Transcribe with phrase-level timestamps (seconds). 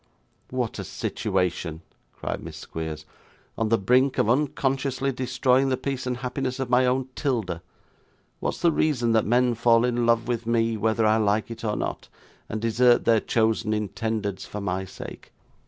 [0.49, 3.05] 'What a situation!' cried Miss Squeers;
[3.55, 7.61] 'on the brink of unconsciously destroying the peace and happiness of my own 'Tilda.
[8.39, 11.63] What is the reason that men fall in love with me, whether I like it
[11.63, 12.09] or not,
[12.49, 15.33] and desert their chosen intendeds for my sake?